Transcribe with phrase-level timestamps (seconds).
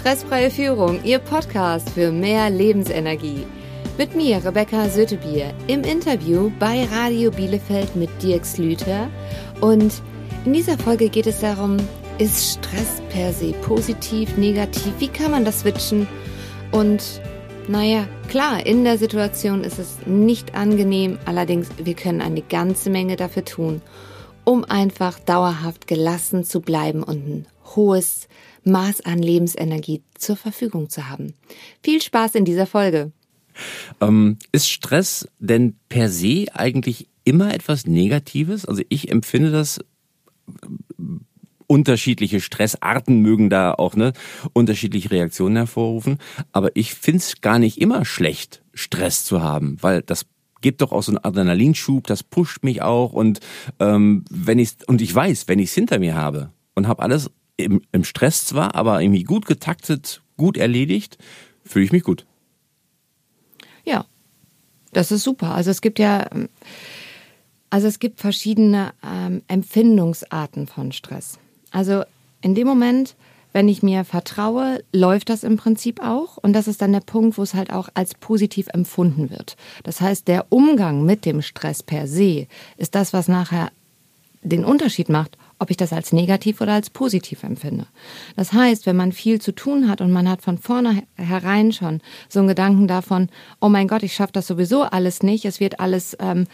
[0.00, 3.46] Stressfreie Führung, Ihr Podcast für mehr Lebensenergie.
[3.98, 9.10] Mit mir, Rebecca Sötebier, im Interview bei Radio Bielefeld mit Dirk Slüter.
[9.60, 10.00] Und
[10.46, 11.76] in dieser Folge geht es darum,
[12.16, 14.90] ist Stress per se positiv, negativ?
[15.00, 16.08] Wie kann man das switchen?
[16.72, 17.20] Und
[17.68, 23.16] naja, klar, in der Situation ist es nicht angenehm, allerdings wir können eine ganze Menge
[23.16, 23.82] dafür tun,
[24.44, 27.46] um einfach dauerhaft gelassen zu bleiben und ein
[27.76, 28.28] hohes
[28.64, 31.34] Maß an Lebensenergie zur Verfügung zu haben.
[31.82, 33.12] Viel Spaß in dieser Folge.
[34.00, 38.64] Ähm, ist Stress denn per se eigentlich immer etwas Negatives?
[38.64, 39.80] Also ich empfinde das
[41.66, 44.12] unterschiedliche Stressarten mögen da auch ne,
[44.54, 46.18] unterschiedliche Reaktionen hervorrufen.
[46.50, 50.26] Aber ich find's gar nicht immer schlecht, Stress zu haben, weil das
[50.60, 53.40] gibt doch auch so einen Adrenalinschub, das pusht mich auch und
[53.78, 57.30] ähm, wenn ich und ich weiß, wenn ich es hinter mir habe und habe alles
[57.64, 61.18] im, im Stress zwar, aber irgendwie gut getaktet, gut erledigt,
[61.64, 62.26] fühle ich mich gut.
[63.84, 64.06] Ja,
[64.92, 65.54] das ist super.
[65.54, 66.28] Also es gibt ja,
[67.70, 71.38] also es gibt verschiedene ähm, Empfindungsarten von Stress.
[71.70, 72.02] Also
[72.42, 73.14] in dem Moment,
[73.52, 76.36] wenn ich mir vertraue, läuft das im Prinzip auch.
[76.36, 79.56] Und das ist dann der Punkt, wo es halt auch als positiv empfunden wird.
[79.82, 83.70] Das heißt, der Umgang mit dem Stress per se ist das, was nachher
[84.42, 87.86] den Unterschied macht, ob ich das als negativ oder als positiv empfinde.
[88.34, 92.40] Das heißt, wenn man viel zu tun hat und man hat von vornherein schon so
[92.40, 93.28] einen Gedanken davon,
[93.60, 96.46] oh mein Gott, ich schaffe das sowieso alles nicht, es wird alles, ähm,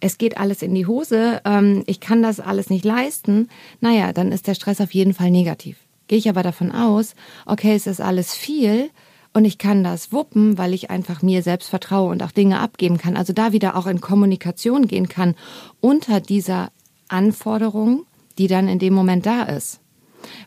[0.00, 3.48] es geht alles in die Hose, ähm, ich kann das alles nicht leisten,
[3.80, 5.76] naja, dann ist der Stress auf jeden Fall negativ.
[6.06, 7.14] Gehe ich aber davon aus,
[7.46, 8.90] okay, es ist alles viel,
[9.36, 12.98] und ich kann das wuppen, weil ich einfach mir selbst vertraue und auch Dinge abgeben
[12.98, 13.16] kann.
[13.16, 15.34] Also da wieder auch in Kommunikation gehen kann
[15.80, 16.70] unter dieser
[17.08, 18.06] Anforderung,
[18.38, 19.80] die dann in dem Moment da ist.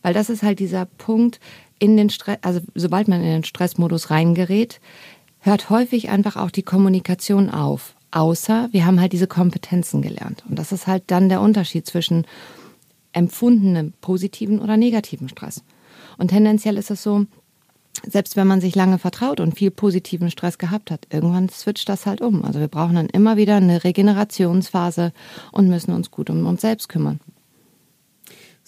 [0.01, 1.39] Weil das ist halt dieser Punkt
[1.79, 4.79] in den Stress, also sobald man in den Stressmodus reingerät,
[5.39, 7.95] hört häufig einfach auch die Kommunikation auf.
[8.11, 10.43] Außer wir haben halt diese Kompetenzen gelernt.
[10.49, 12.25] Und das ist halt dann der Unterschied zwischen
[13.13, 15.63] empfundenem positiven oder negativen Stress.
[16.17, 17.25] Und tendenziell ist es so,
[18.05, 22.05] selbst wenn man sich lange vertraut und viel positiven Stress gehabt hat, irgendwann switcht das
[22.05, 22.45] halt um.
[22.45, 25.13] Also wir brauchen dann immer wieder eine Regenerationsphase
[25.51, 27.19] und müssen uns gut um uns selbst kümmern.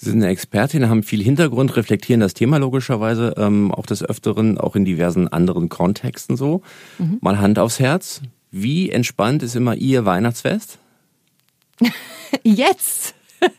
[0.02, 4.58] Sie sind eine Expertin, haben viel Hintergrund, reflektieren das Thema logischerweise ähm, auch des Öfteren,
[4.58, 6.62] auch in diversen anderen Kontexten so.
[7.00, 7.18] Mhm.
[7.20, 8.22] Mal Hand aufs Herz.
[8.50, 10.80] Wie entspannt ist immer Ihr Weihnachtsfest?
[12.44, 13.14] Jetzt!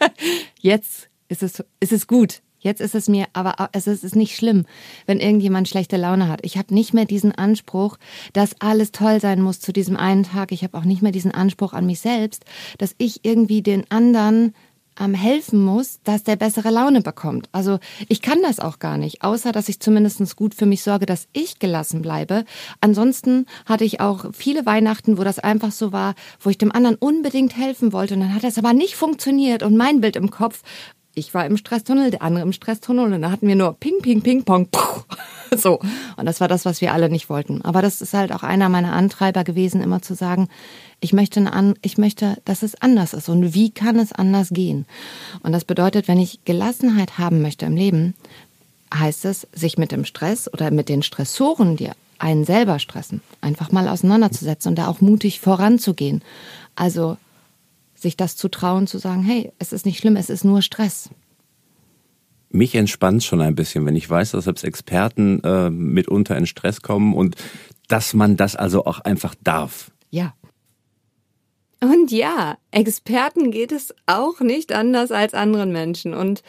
[0.61, 2.41] Jetzt ist es, ist es gut.
[2.59, 4.65] Jetzt ist es mir, aber es ist nicht schlimm,
[5.05, 6.41] wenn irgendjemand schlechte Laune hat.
[6.43, 7.99] Ich habe nicht mehr diesen Anspruch,
[8.33, 10.53] dass alles toll sein muss zu diesem einen Tag.
[10.53, 12.45] Ich habe auch nicht mehr diesen Anspruch an mich selbst,
[12.79, 14.55] dass ich irgendwie den anderen
[15.01, 17.49] ähm, helfen muss, dass der bessere Laune bekommt.
[17.53, 17.79] Also
[18.09, 21.27] ich kann das auch gar nicht, außer dass ich zumindest gut für mich sorge, dass
[21.33, 22.45] ich gelassen bleibe.
[22.81, 26.97] Ansonsten hatte ich auch viele Weihnachten, wo das einfach so war, wo ich dem anderen
[26.97, 30.63] unbedingt helfen wollte und dann hat das aber nicht funktioniert und mein Bild im Kopf
[31.13, 34.23] ich war im Stresstunnel, der andere im Stresstunnel und da hatten wir nur Ping, Ping,
[34.23, 34.69] Ping, Pong.
[34.71, 35.03] Puh.
[35.57, 35.81] So.
[36.17, 37.63] Und das war das, was wir alle nicht wollten.
[37.63, 40.49] Aber das ist halt auch einer meiner Antreiber gewesen, immer zu sagen,
[41.01, 43.29] ich möchte, eine, ich möchte, dass es anders ist.
[43.29, 44.87] Und wie kann es anders gehen?
[45.43, 48.15] Und das bedeutet, wenn ich Gelassenheit haben möchte im Leben,
[48.95, 53.73] heißt es, sich mit dem Stress oder mit den Stressoren, die einen selber stressen, einfach
[53.73, 56.23] mal auseinanderzusetzen und da auch mutig voranzugehen.
[56.77, 57.17] Also
[57.95, 61.11] sich das zu trauen, zu sagen, hey, es ist nicht schlimm, es ist nur Stress.
[62.51, 66.83] Mich entspannt schon ein bisschen, wenn ich weiß, dass selbst Experten äh, mitunter in Stress
[66.83, 67.37] kommen und
[67.89, 69.91] dass man das also auch einfach darf.
[70.11, 70.35] Ja.
[71.81, 76.13] Und ja, Experten geht es auch nicht anders als anderen Menschen.
[76.13, 76.43] Und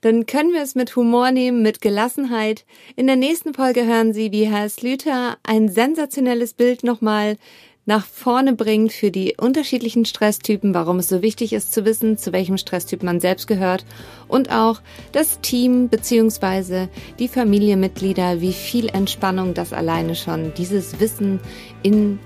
[0.00, 2.64] dann können wir es mit Humor nehmen, mit Gelassenheit.
[2.96, 7.36] In der nächsten Folge hören Sie, wie Herr Slüter ein sensationelles Bild nochmal
[7.86, 12.32] nach vorne bringt für die unterschiedlichen Stresstypen, warum es so wichtig ist zu wissen, zu
[12.32, 13.84] welchem Stresstyp man selbst gehört
[14.28, 14.80] und auch
[15.12, 16.88] das Team bzw.
[17.18, 21.40] die Familienmitglieder, wie viel Entspannung das alleine schon dieses Wissen
[21.82, 22.18] in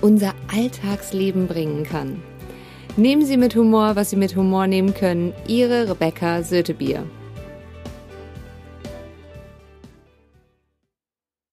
[0.00, 2.22] unser Alltagsleben bringen kann.
[2.96, 5.32] Nehmen Sie mit Humor, was Sie mit Humor nehmen können.
[5.46, 7.04] Ihre Rebecca Sötebier.